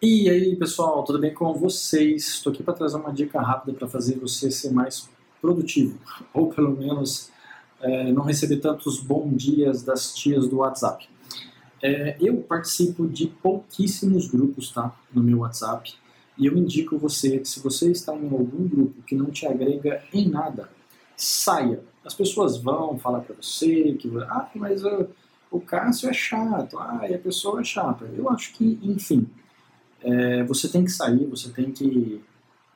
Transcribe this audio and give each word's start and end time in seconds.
E 0.00 0.30
aí 0.30 0.54
pessoal, 0.54 1.02
tudo 1.02 1.18
bem 1.18 1.34
com 1.34 1.52
vocês? 1.54 2.28
Estou 2.28 2.52
aqui 2.52 2.62
para 2.62 2.72
trazer 2.72 2.96
uma 2.96 3.12
dica 3.12 3.42
rápida 3.42 3.76
para 3.76 3.88
fazer 3.88 4.16
você 4.16 4.48
ser 4.48 4.70
mais 4.70 5.10
produtivo, 5.40 5.98
ou 6.32 6.46
pelo 6.50 6.70
menos 6.76 7.32
é, 7.80 8.12
não 8.12 8.22
receber 8.22 8.58
tantos 8.58 9.00
bom 9.00 9.28
dias 9.32 9.82
das 9.82 10.14
tias 10.14 10.46
do 10.46 10.58
WhatsApp. 10.58 11.08
É, 11.82 12.16
eu 12.20 12.36
participo 12.36 13.08
de 13.08 13.26
pouquíssimos 13.26 14.28
grupos 14.28 14.70
tá, 14.70 14.94
no 15.12 15.20
meu 15.20 15.38
WhatsApp 15.38 15.92
e 16.38 16.46
eu 16.46 16.56
indico 16.56 16.96
você 16.96 17.40
que 17.40 17.48
se 17.48 17.58
você 17.58 17.90
está 17.90 18.14
em 18.14 18.30
algum 18.30 18.68
grupo 18.68 19.02
que 19.02 19.16
não 19.16 19.32
te 19.32 19.48
agrega 19.48 20.04
em 20.14 20.28
nada, 20.28 20.70
saia. 21.16 21.82
As 22.04 22.14
pessoas 22.14 22.56
vão 22.56 22.96
falar 23.00 23.22
para 23.22 23.34
você 23.34 23.94
que 23.94 24.08
ah, 24.28 24.48
mas 24.54 24.84
uh, 24.84 25.08
o 25.50 25.60
Cássio 25.60 26.08
é 26.08 26.12
chato, 26.12 26.78
ah, 26.78 27.00
e 27.10 27.14
a 27.14 27.18
pessoa 27.18 27.60
é 27.60 27.64
chata. 27.64 28.04
Eu 28.16 28.30
acho 28.30 28.52
que, 28.52 28.78
enfim, 28.80 29.28
é, 30.02 30.44
você 30.44 30.68
tem 30.68 30.84
que 30.84 30.90
sair, 30.90 31.26
você 31.26 31.50
tem 31.50 31.70
que 31.72 32.20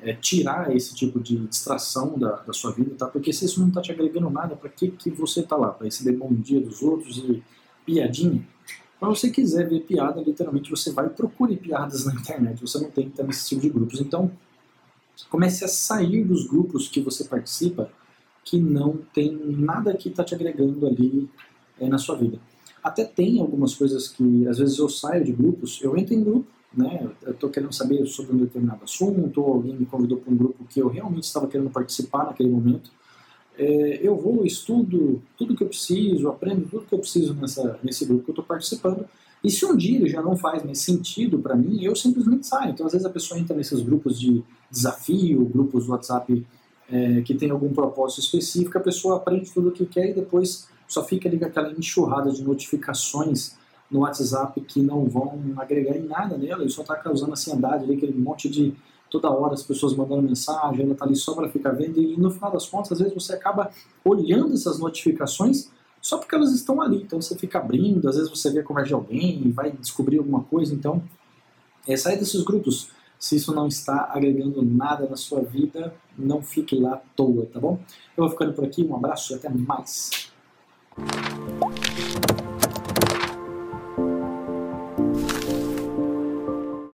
é, 0.00 0.12
tirar 0.14 0.74
esse 0.74 0.94
tipo 0.94 1.18
de 1.18 1.36
distração 1.46 2.18
da, 2.18 2.36
da, 2.36 2.52
sua 2.52 2.72
vida, 2.72 2.94
tá? 2.96 3.06
Porque 3.06 3.32
se 3.32 3.44
isso 3.44 3.60
não 3.60 3.68
está 3.68 3.80
te 3.80 3.92
agregando 3.92 4.28
nada, 4.30 4.54
para 4.54 4.68
que, 4.68 4.90
que 4.90 5.10
você 5.10 5.40
está 5.40 5.56
lá? 5.56 5.68
Para 5.68 5.86
receber 5.86 6.12
bom 6.12 6.32
dia 6.32 6.60
dos 6.60 6.82
outros 6.82 7.18
e 7.18 7.42
piadinha? 7.84 8.46
Quando 8.98 9.14
você 9.14 9.30
quiser 9.30 9.68
ver 9.68 9.80
piada, 9.80 10.20
literalmente 10.20 10.70
você 10.70 10.90
vai 10.92 11.08
procure 11.08 11.56
piadas 11.56 12.04
na 12.06 12.14
internet, 12.14 12.60
você 12.60 12.78
não 12.78 12.90
tem 12.90 13.04
que 13.04 13.10
estar 13.10 13.24
nesse 13.24 13.48
tipo 13.48 13.60
de 13.60 13.68
grupos. 13.68 14.00
Então, 14.00 14.30
comece 15.30 15.64
a 15.64 15.68
sair 15.68 16.24
dos 16.24 16.46
grupos 16.46 16.88
que 16.88 17.00
você 17.00 17.24
participa 17.24 17.90
que 18.44 18.58
não 18.58 18.98
tem 19.12 19.34
nada 19.44 19.94
que 19.94 20.08
está 20.08 20.22
te 20.22 20.34
agregando 20.34 20.86
ali 20.86 21.28
é, 21.80 21.88
na 21.88 21.98
sua 21.98 22.16
vida. 22.16 22.38
Até 22.82 23.04
tem 23.04 23.40
algumas 23.40 23.74
coisas 23.74 24.08
que, 24.08 24.46
às 24.46 24.58
vezes 24.58 24.78
eu 24.78 24.88
saio 24.88 25.24
de 25.24 25.32
grupos, 25.32 25.80
eu 25.82 25.96
entro 25.96 26.14
em 26.14 26.22
grupo, 26.22 26.46
né? 26.76 27.08
Eu 27.22 27.32
estou 27.32 27.48
querendo 27.48 27.72
saber 27.72 28.04
sobre 28.06 28.34
um 28.34 28.38
determinado 28.38 28.84
assunto, 28.84 29.40
ou 29.40 29.54
alguém 29.54 29.74
me 29.74 29.86
convidou 29.86 30.18
para 30.18 30.32
um 30.32 30.36
grupo 30.36 30.64
que 30.64 30.80
eu 30.80 30.88
realmente 30.88 31.24
estava 31.24 31.46
querendo 31.46 31.70
participar 31.70 32.26
naquele 32.26 32.50
momento. 32.50 32.90
É, 33.58 34.06
eu 34.06 34.14
vou, 34.14 34.44
estudo 34.44 35.22
tudo 35.38 35.56
que 35.56 35.62
eu 35.62 35.68
preciso, 35.68 36.28
aprendo 36.28 36.68
tudo 36.68 36.84
que 36.84 36.94
eu 36.94 36.98
preciso 36.98 37.32
nessa, 37.34 37.78
nesse 37.82 38.04
grupo 38.04 38.24
que 38.24 38.30
eu 38.30 38.32
estou 38.32 38.44
participando. 38.44 39.06
E 39.42 39.50
se 39.50 39.64
um 39.64 39.76
dia 39.76 39.96
ele 39.96 40.08
já 40.08 40.20
não 40.20 40.36
faz 40.36 40.62
mais 40.62 40.80
sentido 40.80 41.38
para 41.38 41.56
mim, 41.56 41.82
eu 41.82 41.96
simplesmente 41.96 42.46
saio. 42.46 42.72
Então, 42.72 42.84
às 42.84 42.92
vezes 42.92 43.06
a 43.06 43.10
pessoa 43.10 43.40
entra 43.40 43.56
nesses 43.56 43.80
grupos 43.80 44.20
de 44.20 44.42
desafio, 44.70 45.44
grupos 45.46 45.86
do 45.86 45.92
WhatsApp 45.92 46.44
é, 46.90 47.20
que 47.22 47.34
tem 47.34 47.50
algum 47.50 47.72
propósito 47.72 48.20
específico, 48.20 48.76
a 48.76 48.80
pessoa 48.80 49.16
aprende 49.16 49.50
tudo 49.52 49.68
o 49.68 49.72
que 49.72 49.86
quer 49.86 50.10
e 50.10 50.14
depois 50.14 50.68
só 50.86 51.04
fica 51.04 51.28
ali 51.28 51.38
com 51.38 51.44
aquela 51.44 51.72
enxurrada 51.72 52.30
de 52.30 52.42
notificações 52.42 53.56
no 53.90 54.00
WhatsApp 54.00 54.60
que 54.62 54.80
não 54.80 55.04
vão 55.06 55.40
agregar 55.56 55.96
em 55.96 56.02
nada 56.02 56.36
nela 56.36 56.64
e 56.64 56.70
só 56.70 56.82
está 56.82 56.96
causando 56.96 57.32
ansiedade 57.32 57.84
ali, 57.84 57.94
aquele 57.94 58.18
monte 58.18 58.48
de 58.48 58.74
toda 59.10 59.30
hora 59.30 59.54
as 59.54 59.62
pessoas 59.62 59.94
mandando 59.94 60.22
mensagem, 60.22 60.82
ela 60.82 60.92
está 60.92 61.04
ali 61.04 61.16
só 61.16 61.34
para 61.34 61.48
ficar 61.48 61.70
vendo 61.70 62.00
e 62.00 62.16
no 62.16 62.30
final 62.30 62.50
das 62.50 62.66
contas, 62.66 62.92
às 62.92 62.98
vezes 62.98 63.14
você 63.14 63.34
acaba 63.34 63.70
olhando 64.04 64.54
essas 64.54 64.78
notificações 64.78 65.70
só 66.00 66.18
porque 66.18 66.34
elas 66.34 66.52
estão 66.52 66.80
ali, 66.80 67.02
então 67.02 67.20
você 67.20 67.36
fica 67.36 67.58
abrindo, 67.58 68.08
às 68.08 68.16
vezes 68.16 68.30
você 68.30 68.50
vê 68.50 68.60
a 68.60 68.62
conversa 68.62 68.88
de 68.88 68.94
alguém 68.94 69.50
vai 69.50 69.72
descobrir 69.72 70.18
alguma 70.18 70.42
coisa, 70.44 70.72
então 70.74 71.02
é 71.86 71.96
sair 71.96 72.18
desses 72.18 72.42
grupos. 72.42 72.90
Se 73.18 73.36
isso 73.36 73.54
não 73.54 73.66
está 73.66 74.10
agregando 74.12 74.62
nada 74.62 75.08
na 75.08 75.16
sua 75.16 75.40
vida, 75.40 75.94
não 76.16 76.42
fique 76.42 76.76
lá 76.76 76.94
à 76.94 77.00
toa, 77.16 77.46
tá 77.46 77.58
bom? 77.58 77.80
Eu 78.16 78.24
vou 78.24 78.30
ficando 78.30 78.52
por 78.52 78.64
aqui, 78.64 78.84
um 78.84 78.94
abraço 78.94 79.32
e 79.32 79.36
até 79.36 79.48
mais. 79.48 80.30